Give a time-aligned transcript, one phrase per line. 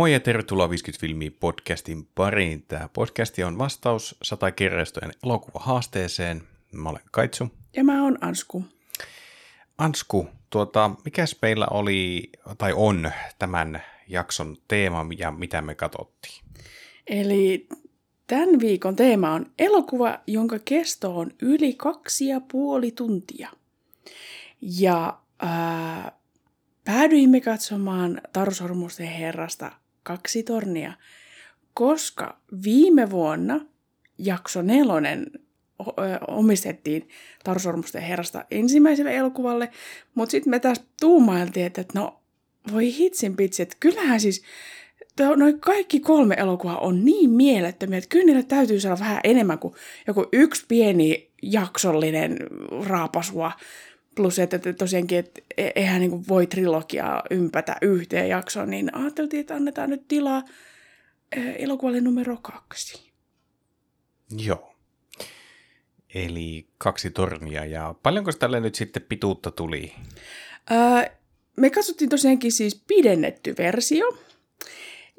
[0.00, 2.62] Moi ja tervetuloa 50 filmiä podcastin pariin.
[2.68, 6.42] Tämä podcasti on vastaus sata kirjastojen elokuvahaasteeseen.
[6.72, 7.48] Mä olen Kaitsu.
[7.76, 8.64] Ja mä oon Ansku.
[9.78, 16.44] Ansku, tuota, mikäs meillä oli tai on tämän jakson teema ja mitä me katsottiin?
[17.06, 17.68] Eli
[18.26, 23.50] tämän viikon teema on elokuva, jonka kesto on yli kaksi ja puoli tuntia.
[24.60, 26.12] Ja ää,
[26.84, 30.92] päädyimme katsomaan Tarusormusten herrasta kaksi tornia,
[31.74, 33.60] koska viime vuonna
[34.18, 35.26] jakso nelonen
[36.28, 37.08] omistettiin
[37.44, 39.70] Tarusormusten herrasta ensimmäiselle elokuvalle,
[40.14, 42.20] mutta sitten me taas tuumailtiin, että no
[42.72, 44.42] voi hitsin pitsi, että kyllähän siis
[45.36, 49.74] noin kaikki kolme elokuvaa on niin mielettömiä, että kyllä niille täytyy saada vähän enemmän kuin
[50.06, 52.36] joku yksi pieni jaksollinen
[52.86, 53.52] raapasua.
[54.20, 59.54] Plus, että tosiaankin, että e- eihän niin voi trilogiaa ympätä yhteen jaksoon, niin ajateltiin, että
[59.54, 60.42] annetaan nyt tilaa
[61.58, 63.12] elokuvalle numero kaksi.
[64.44, 64.74] Joo.
[66.14, 69.92] Eli kaksi tornia ja paljonko tälle nyt sitten pituutta tuli?
[70.70, 71.10] Ää,
[71.56, 74.18] me katsottiin tosiaankin siis pidennetty versio,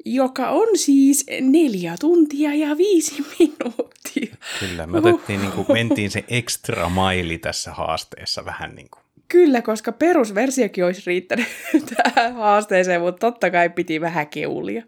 [0.04, 4.36] joka on siis neljä tuntia ja viisi minuuttia.
[4.60, 9.02] Kyllä, me otettiin, niin kuin, mentiin se extra maili tässä haasteessa vähän niin kuin.
[9.28, 11.46] Kyllä, koska perusversiokin olisi riittänyt
[11.96, 14.82] tähän haasteeseen, mutta totta kai piti vähän keulia.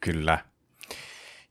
[0.00, 0.38] Kyllä.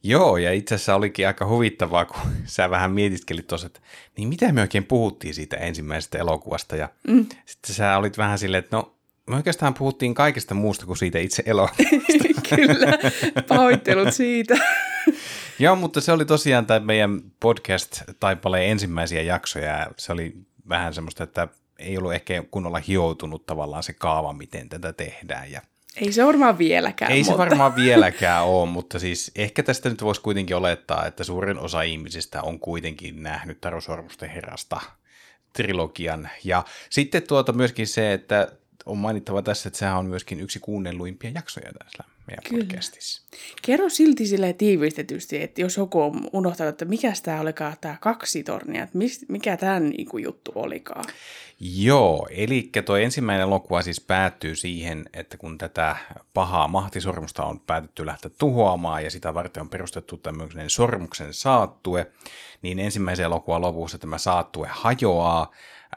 [0.03, 3.79] Joo, ja itse asiassa olikin aika huvittavaa, kun sä vähän mietiskelit tuossa, että
[4.17, 7.25] niin mitä me oikein puhuttiin siitä ensimmäisestä elokuvasta, ja mm.
[7.45, 8.94] sitten sä olit vähän silleen, että no
[9.29, 11.85] me oikeastaan puhuttiin kaikesta muusta kuin siitä itse elokuvasta.
[12.55, 12.97] Kyllä,
[13.47, 14.55] pahoittelut siitä.
[15.59, 20.33] Joo, mutta se oli tosiaan tämä meidän podcast-taipaleen ensimmäisiä jaksoja, ja se oli
[20.69, 21.47] vähän semmoista, että
[21.79, 25.61] ei ollut ehkä kunnolla hioutunut tavallaan se kaava, miten tätä tehdään, ja
[25.95, 27.11] ei se varmaan vieläkään.
[27.11, 27.31] Ei mutta...
[27.31, 31.81] se varmaan vieläkään ole, mutta siis ehkä tästä nyt voisi kuitenkin olettaa, että suurin osa
[31.81, 34.81] ihmisistä on kuitenkin nähnyt Taru Sormusten herrasta
[35.53, 36.29] trilogian.
[36.43, 38.51] Ja sitten tuota myöskin se, että
[38.85, 42.65] on mainittava tässä, että sehän on myöskin yksi kuunnelluimpia jaksoja tässä meidän Kyllä.
[42.65, 43.21] podcastissa.
[43.61, 48.43] Kerro silti sille tiivistetysti, että jos joku on unohtanut, että mikä tämä olikaan tämä kaksi
[48.43, 48.97] tornia, että
[49.27, 51.05] mikä tämä niinku juttu olikaan.
[51.59, 55.95] Joo, eli tuo ensimmäinen elokuva siis päättyy siihen, että kun tätä
[56.33, 62.11] pahaa mahtisormusta on päätetty lähteä tuhoamaan ja sitä varten on perustettu tämmöinen sormuksen saattue,
[62.61, 65.51] niin ensimmäisen elokuvan lopussa tämä saattue hajoaa.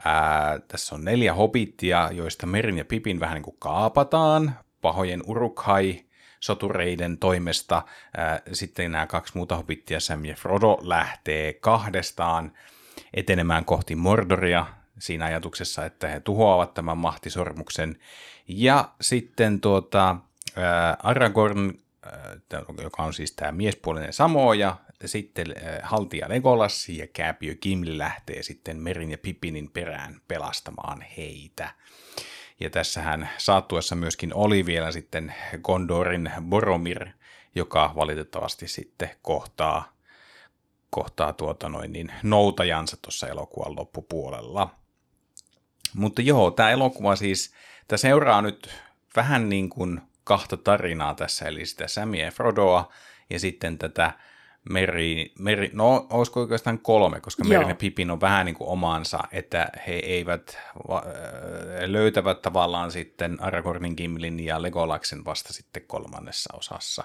[0.05, 6.05] Ää, tässä on neljä hobittia, joista Merin ja Pipin vähän niin kuin kaapataan pahojen urukhai
[6.39, 7.81] sotureiden toimesta.
[8.17, 12.51] Ää, sitten nämä kaksi muuta hobittia, Sam ja Frodo, lähtee kahdestaan
[13.13, 14.65] etenemään kohti Mordoria,
[14.99, 17.99] siinä ajatuksessa, että he tuhoavat tämän mahtisormuksen.
[18.47, 20.15] Ja sitten tuota,
[20.55, 21.73] ää, Aragorn,
[22.03, 22.37] ää,
[22.81, 24.75] joka on siis tämä miespuolinen Samoja,
[25.07, 31.73] sitten ää, Haltia Legolas ja Kääpiö Gimli lähtee sitten Merin ja Pipinin perään pelastamaan heitä.
[32.59, 35.33] Ja tässähän saattuessa myöskin oli vielä sitten
[35.63, 37.07] Gondorin Boromir,
[37.55, 39.93] joka valitettavasti sitten kohtaa,
[40.89, 44.75] kohtaa tuota noin niin noutajansa tuossa elokuvan loppupuolella.
[45.93, 47.53] Mutta joo, tämä elokuva siis,
[47.87, 48.69] tämä seuraa nyt
[49.15, 52.91] vähän niin kuin kahta tarinaa tässä, eli sitä Samia ja Frodoa,
[53.29, 54.13] ja sitten tätä
[54.69, 59.19] Meri, Meri no olisiko oikeastaan kolme, koska Meri ja Pipin on vähän niin kuin omansa,
[59.31, 60.57] että he eivät,
[61.85, 67.03] löytävät tavallaan sitten Aragornin, Gimlin ja Legolaksen vasta sitten kolmannessa osassa.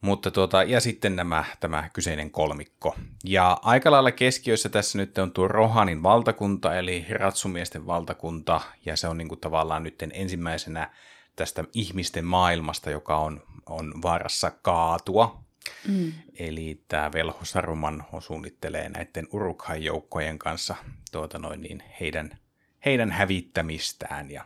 [0.00, 2.96] Mutta tuota, ja sitten nämä, tämä kyseinen kolmikko.
[3.24, 9.08] Ja aika lailla keskiössä tässä nyt on tuo Rohanin valtakunta, eli ratsumiesten valtakunta, ja se
[9.08, 10.90] on niin kuin tavallaan nyt ensimmäisenä
[11.36, 15.45] tästä ihmisten maailmasta, joka on, on vaarassa kaatua.
[15.88, 16.12] Mm.
[16.38, 20.76] Eli tämä Velho Saruman suunnittelee näiden Urukhan joukkojen kanssa
[21.12, 22.38] tuota noin, niin heidän,
[22.84, 24.44] heidän hävittämistään, ja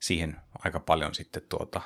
[0.00, 1.80] siihen aika paljon sitten tuota,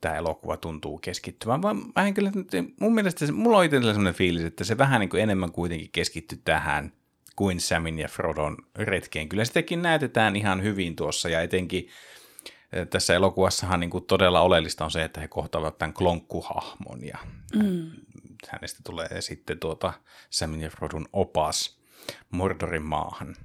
[0.00, 2.32] tämä elokuva tuntuu keskittyvän, vaan vähän kyllä,
[2.80, 5.90] mun mielestä se, mulla on itsellä sellainen fiilis, että se vähän niin kuin enemmän kuitenkin
[5.92, 6.92] keskittyy tähän
[7.36, 9.28] kuin Samin ja Frodon retkeen.
[9.28, 11.88] Kyllä sitäkin näytetään ihan hyvin tuossa, ja etenkin
[12.90, 17.18] tässä elokuvassahan niin kuin todella oleellista on se, että he kohtaavat tämän klonkkuhahmon, ja
[17.54, 17.90] mm.
[18.48, 19.92] hänestä tulee sitten tuota
[20.30, 21.80] Samin ja Frodon opas
[22.30, 23.36] Mordorin maahan.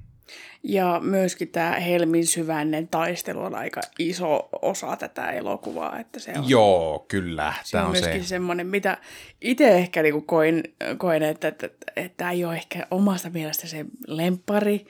[0.64, 6.00] Ja myöskin tämä Helmin syvännen taistelu on aika iso osa tätä elokuvaa.
[6.00, 7.54] Että se on, Joo, kyllä.
[7.64, 8.28] Se tämä on, myöskin se.
[8.28, 8.98] semmoinen, mitä
[9.42, 10.64] itse ehkä niinku koin,
[10.98, 14.86] koin että, että, että, että tämä ei ole ehkä omasta mielestä se lempari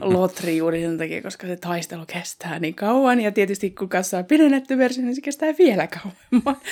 [0.00, 3.20] lotri juuri sen takia, koska se taistelu kestää niin kauan.
[3.20, 6.62] Ja tietysti kun katsotaan pidennetty versio, niin se kestää vielä kauemmin.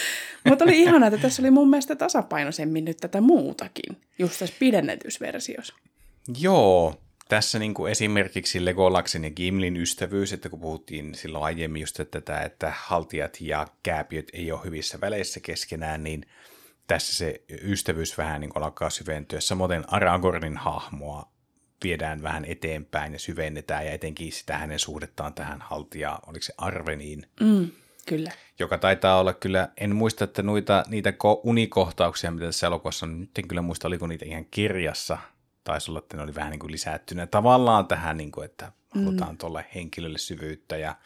[0.48, 5.74] Mutta oli ihana, että tässä oli mun mielestä tasapainoisemmin nyt tätä muutakin, just tässä pidennetysversiossa.
[6.40, 12.00] Joo, tässä niin kuin esimerkiksi Legolaksen ja Gimlin ystävyys, että kun puhuttiin silloin aiemmin just
[12.10, 16.26] tätä, että haltijat ja kääpiöt ei ole hyvissä väleissä keskenään, niin
[16.86, 19.40] tässä se ystävyys vähän niin alkaa syventyä.
[19.40, 21.33] Samoin Aragornin hahmoa
[21.84, 27.26] viedään vähän eteenpäin ja syvennetään, ja etenkin sitä hänen suhdettaan tähän haltijaan, oliko se Arveniin.
[27.40, 27.70] Mm,
[28.06, 28.30] kyllä.
[28.58, 33.38] Joka taitaa olla kyllä, en muista, että noita, niitä unikohtauksia, mitä tässä elokuvassa on, nyt
[33.38, 35.18] en kyllä muista, oliko niitä ihan kirjassa,
[35.64, 39.30] taisi olla, että ne oli vähän niin kuin lisättynä tavallaan tähän, niin kuin, että halutaan
[39.30, 39.38] mm.
[39.38, 40.96] tuolle henkilölle syvyyttä ja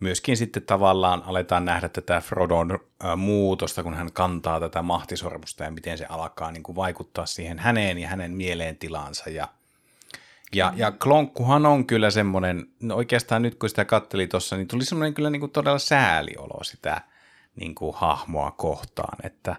[0.00, 2.78] myöskin sitten tavallaan aletaan nähdä tätä Frodon
[3.16, 7.98] muutosta, kun hän kantaa tätä mahtisormusta ja miten se alkaa niin kuin vaikuttaa siihen häneen
[7.98, 9.48] ja hänen mielentilaansa ja
[10.54, 14.84] ja, ja Klonkkuhan on kyllä semmoinen, no oikeastaan nyt kun sitä katteli tuossa, niin tuli
[14.84, 17.00] semmoinen kyllä niin kuin todella sääliolo sitä
[17.56, 19.56] niin kuin hahmoa kohtaan, että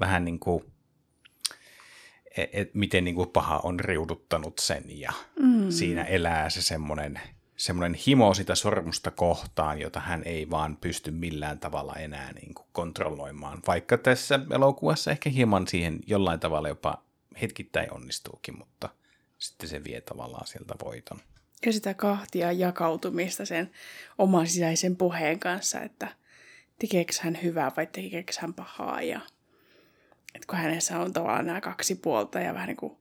[0.00, 0.64] vähän niin kuin
[2.36, 5.70] et, et miten niin kuin paha on riuduttanut sen ja mm.
[5.70, 7.20] siinä elää se semmoinen,
[7.56, 12.66] semmoinen himo sitä sormusta kohtaan, jota hän ei vaan pysty millään tavalla enää niin kuin
[12.72, 17.02] kontrolloimaan, vaikka tässä elokuvassa ehkä hieman siihen jollain tavalla jopa
[17.42, 18.88] hetkittäin onnistuukin, mutta
[19.38, 21.20] sitten se vie tavallaan sieltä voiton.
[21.66, 23.70] Ja sitä kahtia jakautumista sen
[24.18, 26.08] oman sisäisen puheen kanssa, että
[26.78, 29.20] tekeekö hän hyvää vai tekeekö hän pahaa ja
[30.34, 32.96] että kun hänessä on tavallaan nämä kaksi puolta ja vähän niin kuin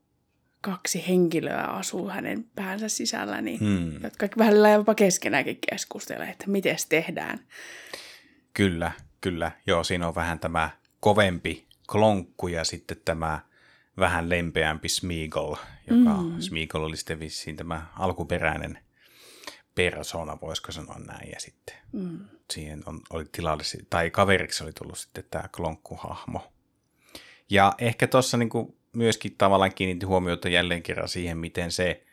[0.62, 4.04] kaksi henkilöä asuu hänen päänsä sisällä, niin, hmm.
[4.04, 7.40] jotka välillä jopa keskenäänkin keskustelee, että miten tehdään.
[8.54, 8.92] Kyllä,
[9.22, 9.52] kyllä.
[9.68, 13.40] Joo, siinä on vähän tämä kovempi klonkku ja sitten tämä
[13.98, 15.56] vähän lempeämpi Smeagol,
[15.90, 16.42] joka mm.
[16.42, 18.80] Smeagol oli sitten vissiin tämä alkuperäinen
[19.76, 22.20] persona, voisiko sanoa näin, ja sitten mm.
[22.54, 26.52] siihen on, oli tilalle, tai kaveriksi oli tullut sitten tämä klonkkuhahmo.
[27.50, 28.50] Ja ehkä tuossa niin
[28.94, 32.06] myöskin tavallaan kiinnitti huomiota jälleen kerran siihen, miten se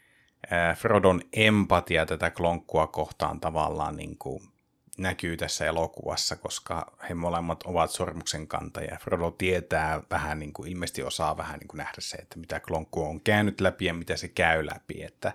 [0.77, 4.43] Frodon empatia tätä klonkkua kohtaan tavallaan niin kuin
[4.99, 8.99] näkyy tässä elokuvassa, koska he molemmat ovat sormuksen kantajia.
[9.01, 13.03] Frodo tietää vähän, niin kuin, ilmeisesti osaa vähän niin kuin nähdä se, että mitä klonkku
[13.03, 15.03] on käynyt läpi ja mitä se käy läpi.
[15.03, 15.33] Että,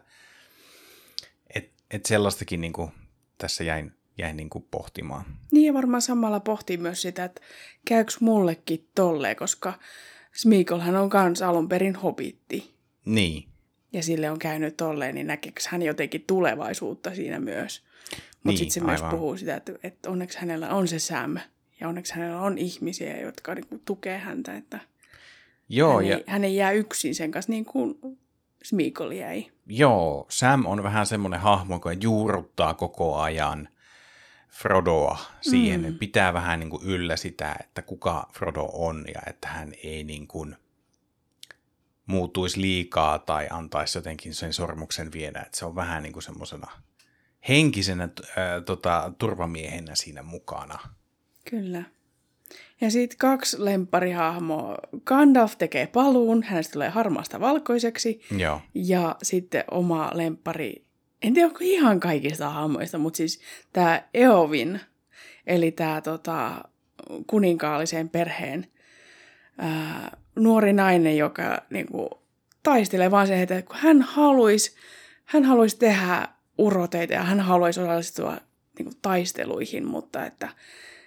[1.56, 2.92] et, et sellaistakin niin kuin,
[3.38, 5.26] tässä jäin, jäin niin kuin pohtimaan.
[5.52, 7.42] Niin ja varmaan samalla pohtii myös sitä, että
[7.86, 9.74] käykö mullekin tolleen, koska
[10.34, 12.74] Smeagolhan on kans alun perin hobitti.
[13.06, 13.48] Niin.
[13.94, 17.87] Ja sille on käynyt tolleen, niin näkeekö hän jotenkin tulevaisuutta siinä myös.
[18.44, 19.10] Mutta niin, sitten se aivan.
[19.10, 21.38] myös puhuu sitä, että, että onneksi hänellä on se Sam
[21.80, 24.80] ja onneksi hänellä on ihmisiä, jotka niin tukee häntä, että
[25.70, 26.18] Joo, hän, ja...
[26.18, 28.18] ei, hän ei jää yksin sen kanssa niin kuin
[28.64, 29.52] Smeagol jäi.
[29.66, 33.70] Joo, Sam on vähän semmoinen hahmo, joka juurruttaa koko ajan
[34.50, 35.98] Frodoa siihen, mm.
[35.98, 40.28] pitää vähän niin kuin yllä sitä, että kuka Frodo on ja että hän ei niin
[40.28, 40.56] kuin
[42.06, 46.68] muuttuisi liikaa tai antaisi jotenkin sen sormuksen viedä, että se on vähän niin kuin semmoisena–
[47.50, 48.10] henkisenä äh,
[48.66, 50.80] tota, turvamiehenä siinä mukana.
[51.50, 51.84] Kyllä.
[52.82, 54.78] Ja sitten kaksi lempparihahmoa.
[55.06, 58.22] Gandalf tekee paluun, hänestä tulee harmaasta valkoiseksi.
[58.38, 58.62] Joo.
[58.74, 60.86] Ja sitten oma lemppari,
[61.22, 63.42] en tiedä onko ihan kaikista hahmoista, mutta siis
[63.74, 64.80] tämä Eovin,
[65.48, 66.64] eli tämä tota,
[67.28, 68.68] kuninkaallisen perheen
[69.58, 72.10] ää, nuori nainen, joka niinku,
[72.64, 74.76] taistelee vaan se, että kun hän haluaisi
[75.26, 76.28] hän haluaisi tehdä
[76.58, 78.38] uroteita ja hän haluaisi osallistua
[78.78, 80.50] niin kuin, taisteluihin, mutta että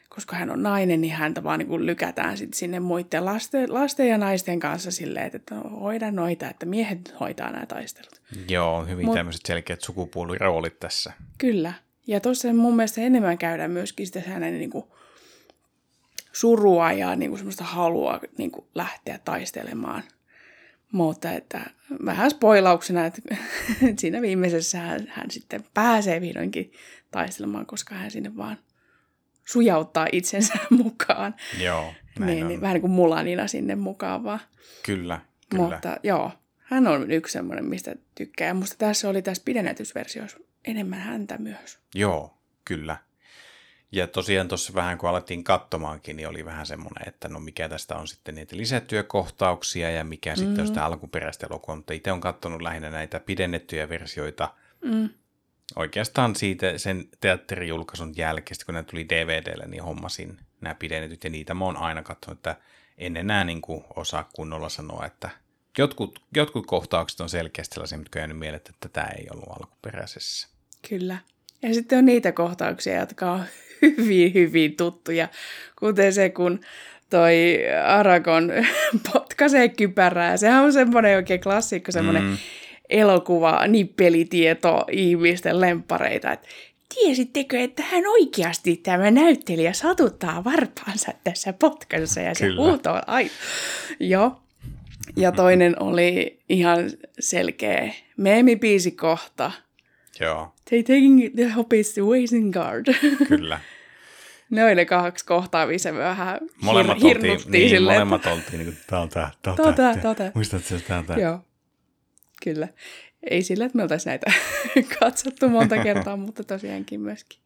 [0.09, 4.09] koska hän on nainen, niin häntä vaan niin kuin, lykätään sit sinne muiden lasten, lasten
[4.09, 8.21] ja naisten kanssa silleen, että, että hoida noita, että miehet hoitaa nämä taistelut.
[8.49, 11.13] Joo, hyvin Mut, tämmöiset selkeät sukupuoliroolit tässä.
[11.39, 11.73] Kyllä.
[12.07, 14.85] Ja tuossa mun mielestä enemmän käydään myöskin sitä hänen niin kuin,
[16.33, 20.03] surua ja niin kuin, semmoista halua niin kuin, lähteä taistelemaan–
[20.93, 21.71] mutta että
[22.05, 23.23] vähän spoilauksena, että
[24.01, 26.73] siinä viimeisessä hän, hän sitten pääsee vihdoinkin
[27.11, 28.59] taistelemaan, koska hän sinne vaan
[29.47, 31.35] sujauttaa itsensä mukaan.
[31.61, 32.49] Joo, näin niin, on.
[32.49, 34.41] niin, vähän niin kuin mulanina sinne mukaan vaan.
[34.83, 35.65] Kyllä, kyllä.
[35.65, 38.49] Mutta joo, hän on yksi semmoinen, mistä tykkää.
[38.49, 41.79] Ja musta tässä oli tässä pidennetysversiossa enemmän häntä myös.
[41.95, 42.97] Joo, kyllä.
[43.93, 47.97] Ja tosiaan tuossa vähän kun alettiin katsomaankin, niin oli vähän semmoinen, että no mikä tästä
[47.97, 50.45] on sitten niitä lisätyökohtauksia ja mikä mm-hmm.
[50.47, 54.55] sitten on sitä alkuperäistä elokuvaa, mutta itse on katsonut lähinnä näitä pidennettyjä versioita
[54.85, 55.09] mm.
[55.77, 61.55] oikeastaan siitä sen teatterijulkaisun jälkeen, kun ne tuli DVDlle, niin hommasin nämä pidennetyt ja niitä
[61.55, 62.57] mä oon aina katsonut, että
[62.99, 65.31] en enää niin kuin osaa kunnolla sanoa, että
[65.79, 70.49] jotkut, jotkut kohtaukset on selkeästi sellaisia, mitkä on jäänyt mieleen, että tämä ei ollut alkuperäisessä.
[70.89, 71.19] Kyllä.
[71.63, 73.45] Ja sitten on niitä kohtauksia, jotka on
[73.83, 75.29] hyvin, hyvin tuttuja,
[75.79, 76.61] kuten se, kun
[77.11, 78.53] toi Aragon
[79.13, 80.37] potkaisee kypärää.
[80.37, 82.37] Sehän on semmoinen oikein klassikko, semmoinen mm.
[82.89, 86.33] elokuva, nippelitieto ihmisten lempareita.
[86.33, 86.49] Et
[86.95, 92.63] tiesittekö, että hän oikeasti tämä näyttelijä satuttaa varpaansa tässä potkassa ja se Kyllä.
[92.63, 93.31] huuto ai.
[94.01, 94.41] Joo.
[95.17, 99.53] Ja toinen oli ihan selkeä meemipiisikohta.
[100.21, 100.55] Joo.
[100.69, 102.87] They taking the hobbits to Isengard.
[103.29, 103.61] Kyllä.
[104.51, 107.97] ne oli ne kaksi kohtaa, missä me vähän molemmat hir- oltiin, niin, silleen.
[107.97, 110.33] Molemmat oltiin, niin kuin, tää on tää, tää on tää, tää, tää.
[110.35, 111.17] Muistatko, että tää on tää?
[111.17, 111.41] Joo,
[112.43, 112.69] kyllä.
[113.31, 114.33] Ei sillä, että me oltaisiin näitä
[115.01, 117.41] katsottu monta kertaa, mutta tosiaankin myöskin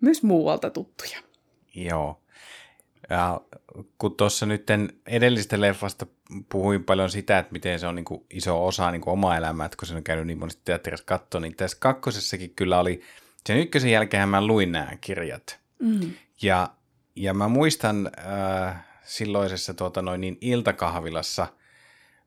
[0.00, 1.18] myös muualta tuttuja.
[1.74, 2.23] Joo.
[3.10, 3.40] Ja
[3.98, 4.66] kun tuossa nyt
[5.06, 6.06] edellistä leffasta
[6.48, 9.66] puhuin paljon sitä, että miten se on niin kuin iso osa niin kuin omaa elämää,
[9.66, 13.00] että kun se on käynyt niin monesti teatterissa katsoa, niin tässä kakkosessakin kyllä oli,
[13.46, 15.60] sen ykkösen jälkeen mä luin nämä kirjat.
[15.78, 16.10] Mm.
[16.42, 16.68] Ja,
[17.16, 21.46] ja mä muistan äh, silloisessa tuota, noin niin iltakahvilassa,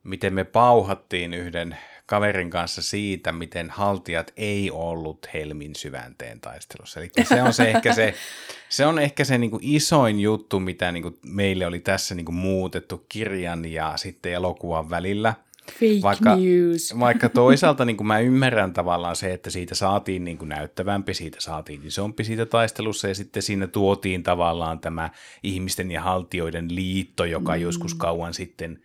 [0.03, 6.99] miten me pauhattiin yhden kaverin kanssa siitä, miten haltijat ei ollut Helmin syvänteen taistelussa.
[6.99, 8.13] Eli se on se ehkä se,
[8.69, 12.25] se, on ehkä se niin kuin isoin juttu, mitä niin kuin meille oli tässä niin
[12.25, 15.33] kuin muutettu kirjan ja sitten elokuvan välillä.
[15.71, 16.93] Fake vaikka, news.
[16.99, 21.37] Vaikka toisaalta niin kuin mä ymmärrän tavallaan se, että siitä saatiin niin kuin näyttävämpi, siitä
[21.41, 25.09] saatiin isompi siitä taistelussa ja sitten siinä tuotiin tavallaan tämä
[25.43, 27.61] ihmisten ja haltioiden liitto, joka mm.
[27.61, 28.79] joskus kauan sitten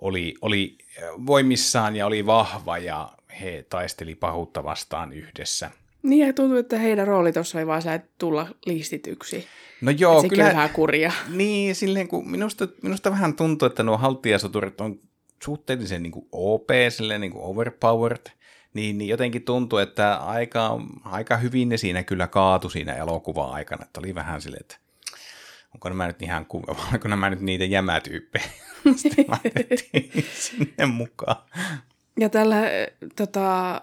[0.00, 0.78] oli, oli
[1.26, 5.70] voimissaan ja oli vahva ja he taisteli pahuutta vastaan yhdessä.
[6.02, 9.46] Niin ja tuntuu, että heidän rooli tuossa oli vaan se, että tulla listityksi.
[9.80, 10.44] No joo, että kyllä.
[10.44, 11.12] vähän kurja.
[11.28, 15.00] Niin, silleen kun minusta, minusta vähän tuntuu, että nuo haltijasoturit on
[15.44, 18.26] suhteellisen niin kuin OP, silleen niin kuin overpowered,
[18.74, 23.84] niin, niin jotenkin tuntuu, että aika, aika hyvin ne siinä kyllä kaatu siinä elokuvan aikana,
[23.84, 24.76] että oli vähän silleen, että
[25.74, 28.44] onko nämä nyt ihan kuva, onko nämä nyt niitä jämätyyppejä,
[28.96, 31.42] sitten laitettiin sinne mukaan.
[32.20, 32.56] Ja tällä
[33.16, 33.80] tota,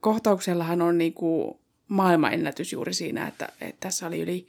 [0.00, 4.46] kohtauksellahan on niinku maailmanennätys juuri siinä, että, että tässä oli yli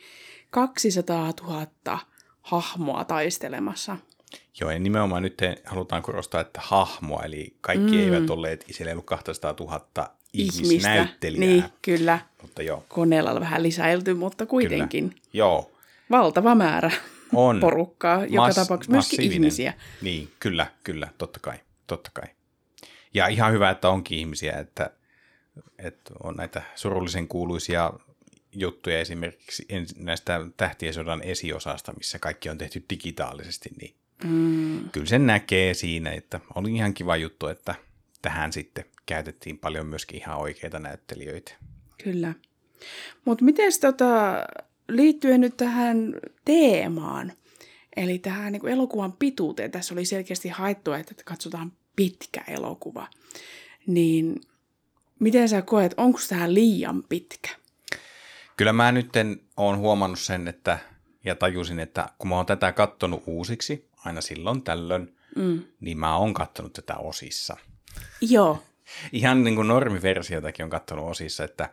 [0.50, 2.00] 200 000
[2.42, 3.98] hahmoa taistelemassa.
[4.62, 8.00] Joo, ja nimenomaan nyt halutaan korostaa, että hahmoa, eli kaikki mm.
[8.00, 11.46] eivät olleet, siellä ei ollut 200 000 ihmisnäyttelijää.
[11.48, 12.20] Niin, kyllä.
[12.42, 12.84] Mutta joo.
[12.90, 15.10] Koneella on vähän lisäilty, mutta kuitenkin.
[15.10, 15.22] Kyllä.
[15.34, 15.72] Joo.
[16.12, 16.92] Valtava määrä
[17.34, 17.60] on.
[17.60, 19.74] porukkaa, joka Mas- tapauksessa myöskin ihmisiä.
[20.02, 22.28] Niin, kyllä, kyllä, totta kai, totta kai.
[23.14, 24.90] Ja ihan hyvä, että onkin ihmisiä, että,
[25.78, 27.94] että on näitä surullisen kuuluisia
[28.52, 29.66] juttuja esimerkiksi
[29.98, 34.90] näistä tähtien sodan esiosasta, missä kaikki on tehty digitaalisesti, niin mm.
[34.90, 37.76] kyllä sen näkee siinä, että oli ihan kiva juttu, että
[38.22, 41.54] tähän sitten käytettiin paljon myöskin ihan oikeita näyttelijöitä.
[42.04, 42.34] Kyllä.
[43.26, 44.34] Mutta miten tota,
[44.90, 46.14] liittyen nyt tähän
[46.46, 47.34] teemaan,
[47.96, 53.08] eli tähän niin kuin elokuvan pituuteen, tässä oli selkeästi haettu, että katsotaan pitkä elokuva,
[53.88, 54.42] niin
[55.20, 57.50] miten sä koet, onko tämä liian pitkä?
[58.58, 59.10] Kyllä mä nyt
[59.58, 60.80] olen huomannut sen, että
[61.26, 65.64] ja tajusin, että kun mä oon tätä kattonut uusiksi, aina silloin tällöin, mm.
[65.80, 67.58] niin mä oon kattonut tätä osissa.
[68.22, 68.64] Joo.
[69.12, 71.70] Ihan niin kuin normiversiotakin on kattonut osissa, että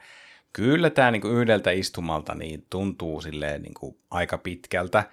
[0.54, 5.04] kyllä tämä niin kuin yhdeltä istumalta niin tuntuu silleen niin kuin aika pitkältä.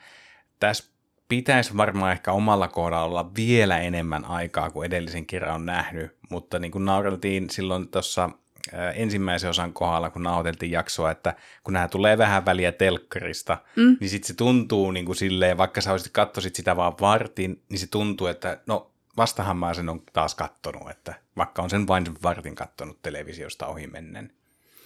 [0.60, 0.83] Tässä
[1.27, 6.60] pitäisi varmaan ehkä omalla kohdalla olla vielä enemmän aikaa kuin edellisen kerran on nähnyt, mutta
[6.60, 8.29] niin kuin naureltiin silloin tuossa
[8.95, 13.98] ensimmäisen osan kohdalla, kun nauhoiteltiin jaksoa, että kun nämä tulee vähän väliä telkkarista, mm.
[14.00, 17.79] niin sitten se tuntuu niin kuin silleen, vaikka sä olisit katsoisit sitä vaan vartin, niin
[17.79, 22.05] se tuntuu, että no vastahan mä sen on taas kattonut, että vaikka on sen vain
[22.24, 24.33] vartin kattonut televisiosta ohi mennen.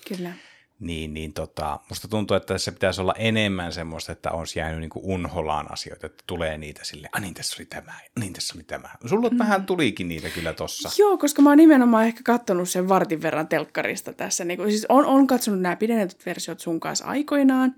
[0.08, 0.34] Kyllä.
[0.80, 4.92] Niin, niin tota, musta tuntuu, että se pitäisi olla enemmän semmoista, että on jäänyt niin
[4.96, 8.90] unholaan asioita, että tulee niitä sille, ah niin tässä oli tämä, niin tässä oli tämä.
[9.06, 9.38] Sulla mm.
[9.38, 10.90] vähän tulikin niitä kyllä tossa.
[10.98, 14.46] Joo, koska mä oon nimenomaan ehkä katsonut sen vartin verran telkkarista tässä.
[14.46, 17.76] Niin kuin, siis on, on katsonut nämä pidennetyt versiot sun kanssa aikoinaan,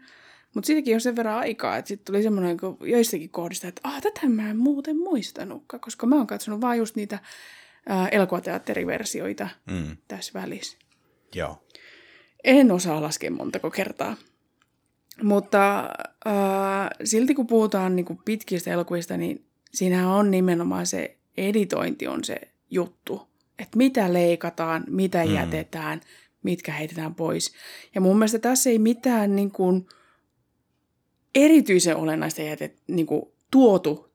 [0.56, 4.30] mutta siitäkin on sen verran aikaa, että sitten tuli semmoinen joistakin kohdista, että ah, tätä
[4.30, 7.20] mä en muuten muistanutkaan, koska mä oon katsonut vaan just niitä
[7.90, 9.98] ää, elokuvateatteriversioita mm.
[10.08, 10.78] tässä välissä.
[11.36, 11.67] Joo.
[12.44, 14.16] En osaa laskea montako kertaa.
[15.24, 15.80] Mutta
[16.28, 22.24] äh, silti kun puhutaan niin kuin pitkistä elokuvista, niin siinä on nimenomaan se editointi on
[22.24, 22.36] se
[22.72, 23.28] juttu.
[23.60, 25.34] Että mitä leikataan, mitä mm.
[25.34, 26.02] jätetään,
[26.44, 27.54] mitkä heitetään pois.
[27.96, 29.88] Ja mun mielestä tässä ei mitään niin kuin,
[31.36, 34.07] erityisen olennaista jätet, niin kuin, tuotu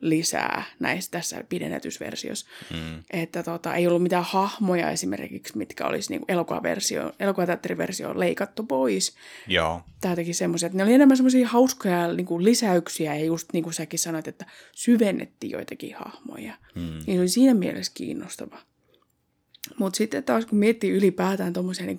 [0.00, 2.46] lisää näissä tässä pidennetysversiossa.
[2.70, 3.02] Mm.
[3.10, 9.16] Että tota, ei ollut mitään hahmoja esimerkiksi, mitkä olisi niin elokuvaversio, elokuvateatteriversio leikattu pois.
[9.46, 9.80] Joo.
[10.00, 13.64] Tämä teki semmoisia, että ne oli enemmän semmoisia hauskoja niin kuin lisäyksiä ja just niin
[13.64, 16.54] kuin säkin sanoit, että syvennettiin joitakin hahmoja.
[16.74, 16.82] Mm.
[16.82, 18.58] Niin se oli siinä mielessä kiinnostava.
[19.78, 21.98] Mutta sitten taas kun miettii ylipäätään tuommoisia niin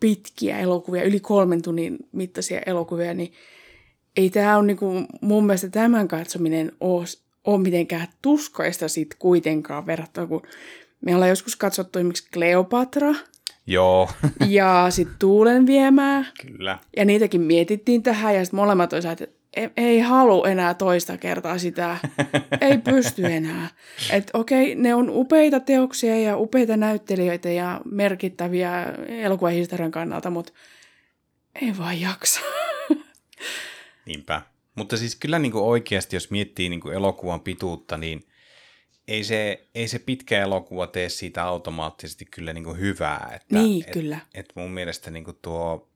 [0.00, 3.32] pitkiä elokuvia, yli kolmen tunnin mittaisia elokuvia, niin
[4.16, 7.04] ei tämä ole niinku, mun mielestä tämän katsominen ole,
[7.44, 10.42] ole mitenkään tuskaista sit kuitenkaan verrattuna, kun
[11.00, 13.14] me ollaan joskus katsottu esimerkiksi Cleopatra
[13.66, 14.10] Joo,
[14.48, 16.78] ja sitten Tuulen viemää, kyllä.
[16.96, 21.58] ja niitäkin mietittiin tähän, ja sitten molemmat olisivat, että ei, ei halua enää toista kertaa
[21.58, 21.96] sitä,
[22.60, 23.68] ei pysty enää.
[24.10, 30.52] Että okei, ne on upeita teoksia ja upeita näyttelijöitä ja merkittäviä elokuvahistorian kannalta, mutta
[31.62, 32.40] ei vaan jaksa.
[34.06, 34.42] Niinpä.
[34.74, 38.22] Mutta siis kyllä niin kuin oikeasti, jos miettii niin kuin elokuvan pituutta, niin
[39.08, 43.32] ei se, ei se pitkä elokuva tee siitä automaattisesti kyllä niin kuin hyvää.
[43.34, 44.18] Että, Niin, et, kyllä.
[44.34, 45.91] Et mun mielestä niin kuin tuo,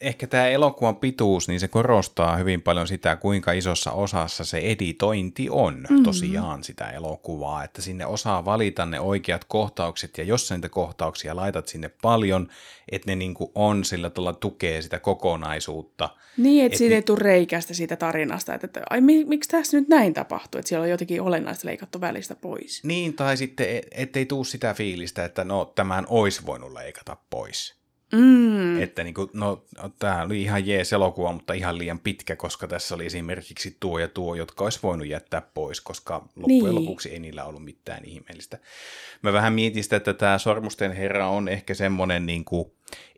[0.00, 5.46] ehkä tämä elokuvan pituus, niin se korostaa hyvin paljon sitä, kuinka isossa osassa se editointi
[5.50, 6.02] on mm-hmm.
[6.02, 11.36] tosiaan sitä elokuvaa, että sinne osaa valita ne oikeat kohtaukset, ja jos sä niitä kohtauksia
[11.36, 12.48] laitat sinne paljon,
[12.92, 16.94] että ne niin kuin on sillä tavalla tukee sitä kokonaisuutta, Niin, että Et siitä ni-
[16.94, 20.68] ei tule reikästä siitä tarinasta, että, että ai, mi, miksi tässä nyt näin tapahtuu, että
[20.68, 22.84] siellä on jotenkin olennaista leikattu välistä pois.
[22.84, 27.77] Niin, tai sitten et- ettei tuu sitä fiilistä, että no tämän olisi voinut leikata pois.
[28.12, 28.82] Mm.
[28.82, 29.64] Että niin kuin, no
[29.98, 34.08] tämä oli ihan jees elokuva, mutta ihan liian pitkä, koska tässä oli esimerkiksi tuo ja
[34.08, 36.74] tuo, jotka olisi voinut jättää pois, koska loppujen Niin.
[36.74, 38.58] lopuksi ei niillä ollut mitään ihmeellistä.
[39.22, 42.72] Mä vähän mietin sitä, että tämä Sormusten herra on ehkä semmoinen niin kuin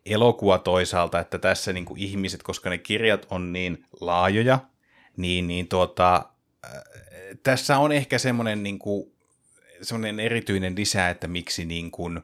[0.05, 4.59] elokuva toisaalta, että tässä niin kuin ihmiset, koska ne kirjat on niin laajoja,
[5.17, 6.25] niin, niin tuota,
[6.65, 6.71] äh,
[7.43, 9.11] tässä on ehkä semmoinen, niin kuin,
[9.81, 12.21] semmoinen erityinen lisä, että miksi niin kuin,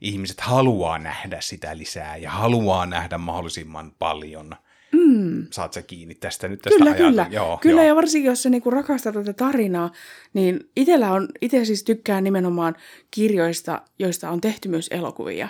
[0.00, 4.56] ihmiset haluaa nähdä sitä lisää ja haluaa nähdä mahdollisimman paljon.
[4.92, 5.46] Mm.
[5.50, 7.26] Saat sä kiinni tästä nyt tästä Kyllä, ajatu- kyllä.
[7.30, 7.88] Joo, kyllä joo.
[7.88, 9.92] ja varsinkin jos sä niinku rakastat tätä tarinaa,
[10.34, 12.76] niin itellä on, itse siis tykkään nimenomaan
[13.10, 15.48] kirjoista, joista on tehty myös elokuvia.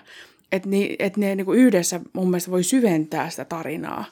[0.53, 4.05] Että ni, et ne niinku yhdessä mun mielestä voi syventää sitä tarinaa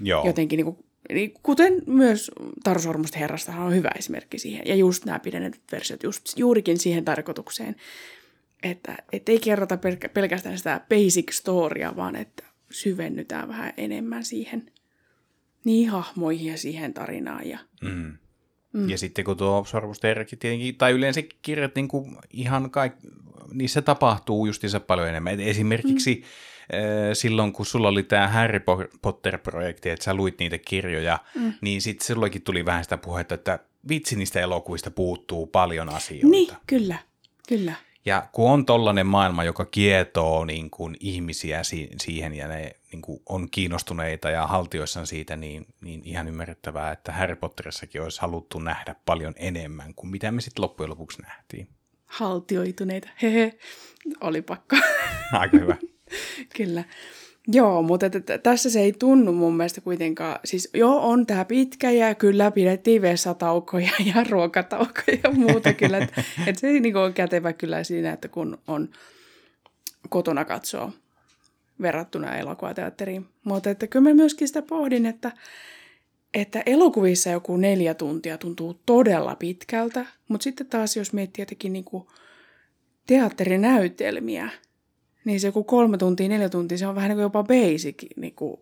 [0.00, 0.26] joo.
[0.26, 2.30] jotenkin, niinku, niin kuten myös
[2.64, 4.62] Taru Sormusten herrastahan on hyvä esimerkki siihen.
[4.66, 7.76] Ja just nämä pidennetyt versiot just, juurikin siihen tarkoitukseen,
[8.62, 14.72] että et ei kerrota pelkä- pelkästään sitä basic storya, vaan että syvennytään vähän enemmän siihen
[15.64, 17.48] niin hahmoihin ja siihen tarinaan.
[17.48, 18.18] Ja, Mm.
[18.72, 18.88] Mm.
[18.90, 22.92] Ja sitten kun tuo Sormusten herrakin tietenkin, tai yleensä kirjat niin kuin ihan kaik,
[23.52, 25.32] niissä tapahtuu justiinsa paljon enemmän.
[25.34, 26.74] Et esimerkiksi mm.
[27.12, 28.60] silloin, kun sulla oli tämä Harry
[29.02, 31.52] Potter-projekti, että sä luit niitä kirjoja, mm.
[31.60, 36.26] niin sitten silloinkin tuli vähän sitä puhetta, että vitsi niistä elokuvista puuttuu paljon asioita.
[36.26, 36.98] niin, kyllä,
[37.48, 37.74] kyllä.
[38.04, 43.02] Ja kun on tollainen maailma, joka kietoo niin kuin ihmisiä si- siihen ja ne niin
[43.02, 48.58] kuin on kiinnostuneita ja haltioissaan siitä, niin, niin ihan ymmärrettävää, että Harry Potterissakin olisi haluttu
[48.58, 51.68] nähdä paljon enemmän kuin mitä me sitten loppujen lopuksi nähtiin.
[52.06, 53.08] Haltioituneita.
[53.22, 53.58] Hehe,
[54.20, 54.76] oli pakko.
[55.32, 55.76] Aika hyvä.
[56.56, 56.84] Kyllä.
[57.52, 61.90] Joo, mutta että, tässä se ei tunnu mun mielestä kuitenkaan, siis joo, on tämä pitkä
[61.90, 67.52] ja kyllä pidettiin vessataukoja ja ruokataukoja ja muuta kyllä, että että se niin on kätevä
[67.52, 68.88] kyllä siinä, että kun on
[70.08, 70.92] kotona katsoo
[71.82, 73.26] verrattuna elokuvateatteriin.
[73.44, 75.32] Mutta että kyllä mä myöskin sitä pohdin, että,
[76.34, 81.84] että elokuvissa joku neljä tuntia tuntuu todella pitkältä, mutta sitten taas jos miettii jotenkin niin
[81.84, 82.06] kuin
[83.06, 84.50] teatterinäytelmiä,
[85.24, 88.34] niin se joku kolme tuntia, neljä tuntia, se on vähän niin kuin jopa basic niin
[88.34, 88.60] kuin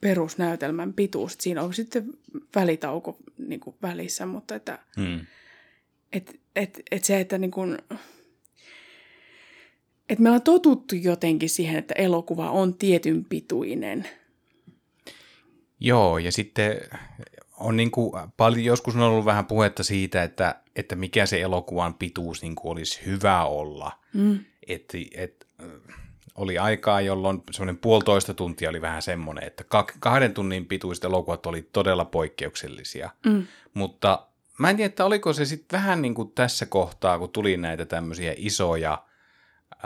[0.00, 1.36] perusnäytelmän pituus.
[1.40, 2.06] Siinä on sitten
[2.54, 5.20] välitauko niin kuin välissä, mutta että Hmm.
[6.12, 7.78] et, et, et se, että niin kuin,
[10.08, 14.08] et me ollaan totuttu jotenkin siihen, että elokuva on tietyn pituinen.
[15.80, 16.80] Joo, ja sitten
[17.56, 21.94] on niin kuin paljon, joskus on ollut vähän puhetta siitä, että, että mikä se elokuvan
[21.94, 23.92] pituus niin kuin olisi hyvä olla.
[24.14, 24.38] Mm.
[24.68, 25.96] Et, et, äh,
[26.34, 29.64] oli aikaa, jolloin semmoinen puolitoista tuntia oli vähän semmoinen, että
[30.00, 33.10] kahden tunnin pituiset elokuvat oli todella poikkeuksellisia.
[33.26, 33.46] Mm.
[33.74, 34.26] Mutta
[34.58, 37.86] mä en tiedä, että oliko se sitten vähän niin kuin tässä kohtaa, kun tuli näitä
[37.86, 39.02] tämmöisiä isoja,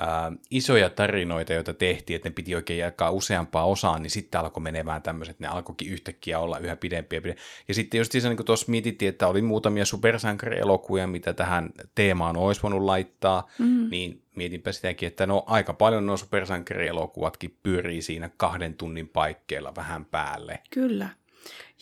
[0.00, 4.62] ää, isoja tarinoita, joita tehtiin, että ne piti oikein jakaa useampaa osaan, niin sitten alkoi
[4.62, 7.16] menemään tämmöiset, ne alkoikin yhtäkkiä olla yhä pidempiä.
[7.16, 7.44] ja pidempiä.
[7.68, 12.62] Ja sitten just niin kuin tuossa mietittiin, että oli muutamia supersankarielokuvia, mitä tähän teemaan olisi
[12.62, 13.88] voinut laittaa, mm.
[13.90, 20.04] niin mietinpä sitäkin, että no aika paljon nuo supersankarielokuvatkin pyörii siinä kahden tunnin paikkeilla vähän
[20.04, 20.58] päälle.
[20.70, 21.08] Kyllä.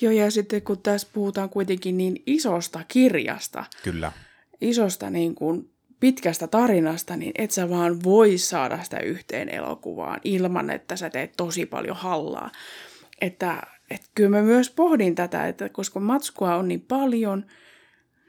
[0.01, 4.13] Joo, ja sitten kun tässä puhutaan kuitenkin niin isosta kirjasta, Kyllä.
[4.61, 5.71] isosta niin kuin
[6.01, 11.33] pitkästä tarinasta, niin et sä vaan voi saada sitä yhteen elokuvaan ilman, että sä teet
[11.37, 12.51] tosi paljon hallaa.
[13.21, 17.47] Että, että kyllä mä myös pohdin tätä, että koska matskua on niin paljon,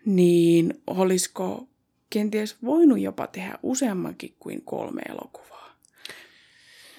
[0.05, 1.67] niin olisiko
[2.09, 5.75] kenties voinut jopa tehdä useammankin kuin kolme elokuvaa.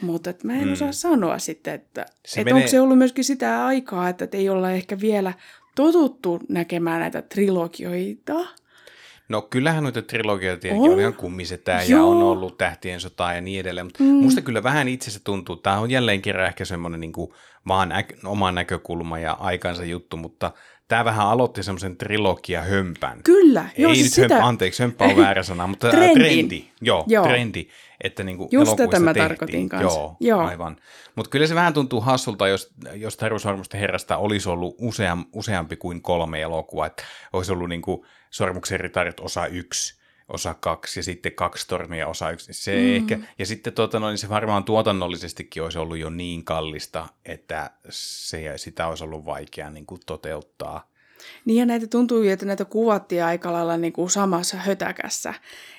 [0.00, 0.72] Mutta et mä en mm.
[0.72, 4.34] osaa sanoa sitten, että Se et menee- onko se ollut myöskin sitä aikaa, että et
[4.34, 5.32] ei olla ehkä vielä
[5.74, 8.46] totuttu näkemään näitä trilogioita.
[9.28, 11.00] No kyllähän noita trilogioita tietenkin On.
[11.00, 14.08] ihan kummisetää ja on ollut Tähtien sota ja niin edelleen, mutta mm.
[14.08, 17.32] musta kyllä vähän itse se tuntuu, tämä on jälleen kerran ehkä semmoinen niin kuin
[17.68, 20.50] vaan äk, oma näkökulma ja aikansa juttu, mutta
[20.88, 23.22] tämä vähän aloitti semmoisen trilogia hömpän.
[23.24, 26.14] Kyllä, Ei joo, nyt siis hömpä, sitä, anteeksi, hömpä on väärä sana, mutta Trendin.
[26.14, 26.34] trendi.
[26.34, 26.64] trendi.
[26.80, 27.24] Joo, Joo.
[27.24, 27.68] trendi.
[28.00, 29.28] Että niin kuin Just tätä mä tehtiin.
[29.28, 30.00] tarkoitin kanssa.
[30.00, 30.40] Joo, Joo.
[30.40, 30.76] aivan.
[31.14, 35.76] Mutta kyllä se vähän tuntuu hassulta, jos, jos Taru Sormusten herrasta olisi ollut useam, useampi
[35.76, 36.86] kuin kolme elokuvaa.
[36.86, 42.08] Että olisi ollut niin kuin Sormuksen ritarit osa yksi, osa kaksi ja sitten kaksi tornia
[42.08, 42.52] osa yksi.
[42.52, 42.96] Se mm.
[42.96, 47.70] ehkä, ja sitten tuota, no, niin se varmaan tuotannollisestikin olisi ollut jo niin kallista, että
[47.88, 50.91] se, sitä olisi ollut vaikea niin kuin toteuttaa.
[51.44, 55.34] Niin ja näitä tuntuu, että näitä kuvattiin aika lailla niin kuin samassa hötäkässä.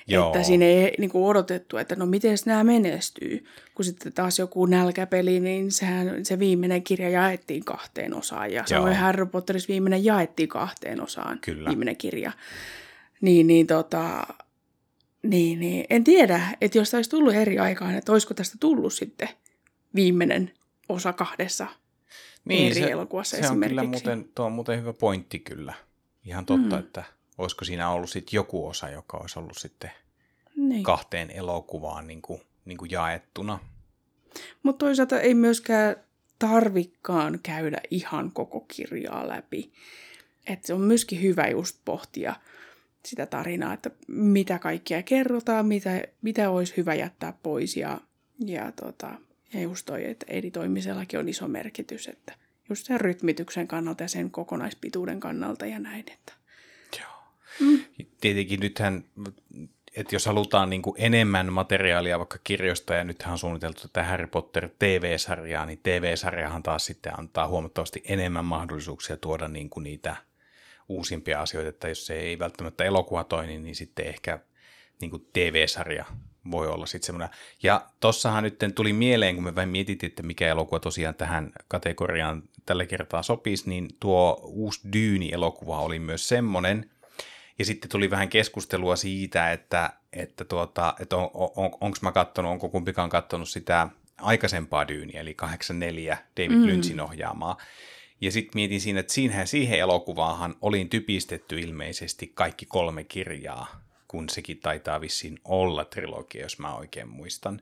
[0.06, 0.26] Joo.
[0.26, 3.44] Että siinä ei niin kuin odotettu, että no miten nämä menestyy.
[3.74, 8.52] Kun sitten taas joku nälkäpeli, niin sehän se viimeinen kirja jaettiin kahteen osaan.
[8.52, 8.96] Ja samoin.
[8.96, 11.38] Harry Potterissa viimeinen jaettiin kahteen osaan.
[11.40, 11.68] Kyllä.
[11.68, 12.32] Viimeinen kirja.
[13.20, 14.26] Niin, niin tota...
[15.22, 15.86] Niin, niin.
[15.90, 19.28] En tiedä, että jos tämä olisi tullut eri aikaan, että olisiko tästä tullut sitten
[19.94, 20.52] viimeinen
[20.88, 21.66] osa kahdessa
[22.50, 24.06] eri elokuvassa Niin, se on kyllä esimerkiksi.
[24.06, 25.74] muuten, tuo on muuten hyvä pointti kyllä.
[26.24, 26.72] Ihan totta, Mm.
[26.72, 26.78] mm.
[26.78, 27.04] että
[27.38, 29.90] olisiko siinä ollut sitten joku osa, joka olisi ollut sitten
[30.56, 30.82] Niin.
[30.82, 33.58] kahteen elokuvaan niin kuin, niin kuin jaettuna.
[34.62, 35.96] Mutta toisaalta ei myöskään
[36.38, 39.72] tarvikkaan käydä ihan koko kirjaa läpi.
[40.46, 42.34] Et se on myöskin hyvä just pohtia
[43.04, 47.76] sitä tarinaa, että mitä kaikkea kerrotaan, mitä, mitä olisi hyvä jättää pois.
[47.76, 48.00] Ja,
[48.38, 49.10] ja, tota,
[49.54, 52.32] ja just toi, että editoimisellakin on iso merkitys, että
[52.68, 56.04] just sen rytmityksen kannalta ja sen kokonaispituuden kannalta ja näin.
[56.12, 56.32] Että.
[57.00, 57.12] Joo.
[57.60, 57.84] Mm.
[58.20, 59.04] Tietenkin nythän,
[59.96, 64.26] että jos halutaan niin kuin enemmän materiaalia vaikka kirjoista, ja nythän on suunniteltu tätä Harry
[64.26, 70.16] Potter TV-sarjaa, niin TV-sarjahan taas sitten antaa huomattavasti enemmän mahdollisuuksia tuoda niin kuin niitä
[70.88, 74.38] uusimpia asioita, että jos se ei välttämättä elokuva toimi, niin sitten ehkä
[75.00, 76.04] niin kuin TV-sarja
[76.50, 77.28] voi olla sitten semmoinen.
[77.62, 82.42] Ja tossahan nyt tuli mieleen, kun me vähän mietittiin, että mikä elokuva tosiaan tähän kategoriaan
[82.66, 86.90] tällä kertaa sopisi, niin tuo uusi Dyyni-elokuva oli myös semmoinen.
[87.58, 92.52] Ja sitten tuli vähän keskustelua siitä, että, että, tuota, että on, on, onko mä kattonut,
[92.52, 96.66] onko kumpikaan kattonut sitä aikaisempaa Dyyniä, eli 84 David mm.
[96.66, 97.56] Lynchin ohjaamaa.
[98.20, 103.83] Ja sitten mietin siinä, että siinähän siihen elokuvaahan olin typistetty ilmeisesti kaikki kolme kirjaa,
[104.14, 107.60] kun sekin taitaa vissiin olla trilogia, jos mä oikein muistan.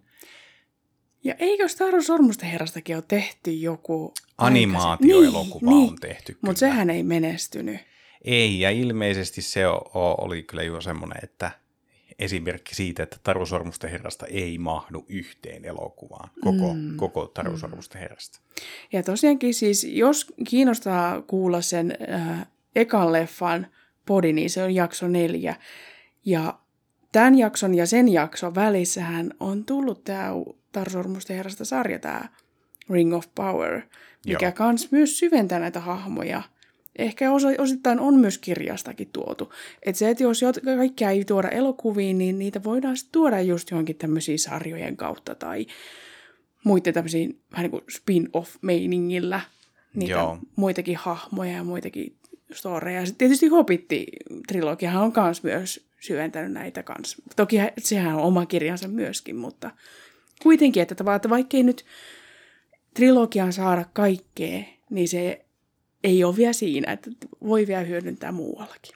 [1.25, 4.15] Ja eikö Star Wars Sormusten herrastakin ole tehty joku...
[4.39, 6.37] Animaatioelokuva niin, on tehty.
[6.41, 7.81] Mutta sehän ei menestynyt.
[8.25, 11.51] Ei, ja ilmeisesti se oli kyllä jo semmoinen, että
[12.19, 16.97] esimerkki siitä, että Taru Sormusten herrasta ei mahdu yhteen elokuvaan, koko, mm.
[16.97, 18.41] koko Taru Sormusten herrasta.
[18.93, 23.67] Ja tosiaankin siis, jos kiinnostaa kuulla sen äh, ekan leffan
[24.07, 25.57] podi, niin se on jakso neljä.
[26.25, 26.59] Ja
[27.13, 30.29] tämän jakson ja sen jakson välissähän on tullut tämä
[30.73, 32.29] Tarsormusten herrasta sarja, tämä
[32.91, 33.81] Ring of Power,
[34.27, 34.53] mikä Joo.
[34.53, 36.43] kans myös syventää näitä hahmoja.
[36.99, 39.53] Ehkä osa- osittain on myös kirjastakin tuotu.
[39.83, 43.71] Että se, että jos jot- kaikkea ei tuoda elokuviin, niin niitä voidaan sitten tuoda just
[43.71, 45.67] johonkin tämmöisiin sarjojen kautta tai
[46.65, 49.41] muiden tämmöisiin vähän niin kuin spin-off-meiningillä
[49.95, 50.39] niitä Joo.
[50.57, 52.17] muitakin hahmoja ja muitakin
[52.53, 53.07] storeja.
[53.07, 57.17] Sitten tietysti Hobbit-trilogiahan on kans myös syventänyt näitä kans.
[57.37, 59.71] Toki hä- sehän on oma kirjansa myöskin, mutta
[60.43, 61.85] kuitenkin, että, tavallaan, että vaikkei nyt
[62.95, 65.45] trilogiaan saada kaikkea, niin se
[66.05, 67.11] ei ole vielä siinä, että
[67.45, 68.95] voi vielä hyödyntää muuallakin.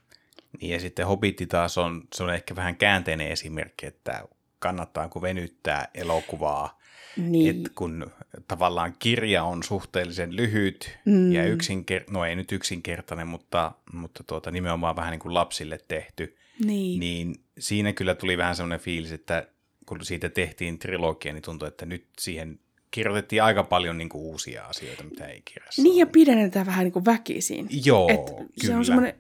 [0.61, 4.25] Niin ja sitten Hobbitti taas on, se on ehkä vähän käänteinen esimerkki, että
[4.59, 6.81] kannattaako venyttää elokuvaa,
[7.17, 7.57] Niin.
[7.57, 8.11] että kun
[8.49, 11.33] tavallaan kirja on suhteellisen lyhyt mm.
[11.33, 16.37] ja yksinker- no ei nyt yksinkertainen, mutta, mutta tuota, nimenomaan vähän niin kuin lapsille tehty,
[16.65, 17.01] niin.
[17.01, 19.49] niin siinä kyllä tuli vähän semmoinen fiilis, että
[19.87, 24.65] kun siitä tehtiin trilogia, niin tuntui, että nyt siihen kirjoitettiin aika paljon niin kuin uusia
[24.67, 26.13] asioita, mitä ei kirjassa Niin ja ollut.
[26.13, 27.69] pidennetään vähän niin kuin väkisin.
[27.85, 28.47] Joo, Et kyllä.
[28.57, 29.15] se on semmoinen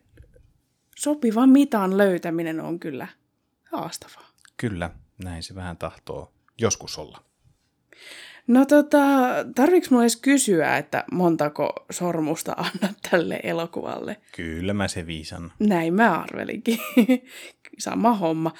[0.97, 3.09] sopivan mitan löytäminen on kyllä
[3.73, 4.29] haastavaa.
[4.57, 4.91] Kyllä,
[5.25, 7.23] näin se vähän tahtoo joskus olla.
[8.47, 8.99] No tota,
[9.55, 14.17] tarviks mulla edes kysyä, että montako sormusta annat tälle elokuvalle?
[14.37, 15.53] Kyllä mä se viisan.
[15.59, 16.79] Näin mä arvelinkin.
[17.79, 18.53] Sama homma.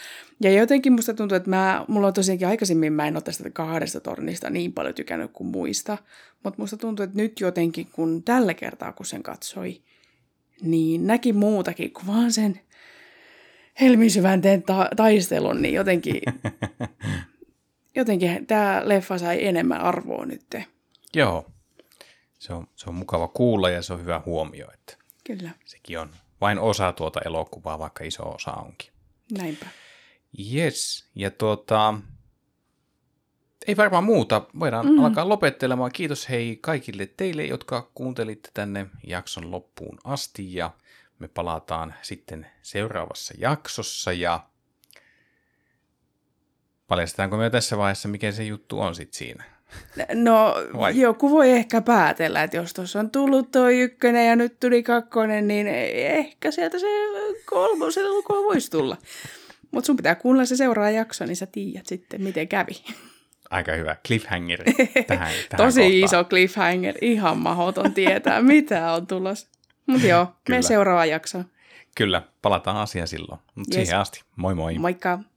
[0.43, 4.01] Ja jotenkin musta tuntuu, että mä, mulla on tosiaankin aikaisemmin, mä en ole tästä kahdesta
[4.01, 5.99] tornista niin paljon tykännyt kuin muista.
[6.45, 9.83] Mutta musta tuntuu, että nyt jotenkin, kun tällä kertaa kun sen katsoi,
[10.63, 12.61] niin näki muutakin kuin vaan sen
[13.81, 16.21] helmisyvänteen ta- taistelun, niin jotenkin,
[17.97, 20.55] jotenkin tämä leffa sai enemmän arvoa nyt.
[21.15, 21.47] Joo,
[22.39, 26.11] se on, se on mukava kuulla ja se on hyvä huomio, että Kyllä, sekin on
[26.41, 28.91] vain osa tuota elokuvaa, vaikka iso osa onkin.
[29.39, 29.67] näinpä.
[30.55, 31.95] Yes, ja tuota,
[33.67, 34.43] ei varmaan muuta.
[34.59, 35.05] Voidaan mm.
[35.05, 35.93] alkaa lopettelemaan.
[35.93, 40.71] Kiitos hei kaikille teille, jotka kuuntelitte tänne jakson loppuun asti ja
[41.19, 44.49] me palataan sitten seuraavassa jaksossa ja
[46.89, 49.45] paljastetaanko me tässä vaiheessa, mikä se juttu on sitten siinä?
[50.15, 51.01] No, Vai?
[51.01, 55.49] joku voi ehkä päätellä, että jos tuossa on tullut tuo ykkönen ja nyt tuli kakkonen,
[55.49, 56.87] niin ehkä sieltä se
[57.47, 58.97] kolmosen lukua voisi tulla.
[59.71, 62.73] Mutta sun pitää kuunnella se seuraava jakso, niin sä tiedät sitten, miten kävi.
[63.51, 64.63] Aika hyvä cliffhanger
[65.07, 66.05] tähän, tähän Tosi kohtaan.
[66.05, 69.49] iso cliffhanger, ihan mahoton tietää, mitä on tulossa.
[69.87, 70.59] Mutta joo, Kyllä.
[70.59, 71.45] me seuraava jakso.
[71.97, 73.41] Kyllä, palataan asiaan silloin.
[73.55, 73.87] Mutta Yes.
[73.87, 74.79] siihen asti, moi moi.
[74.79, 75.19] Moikka!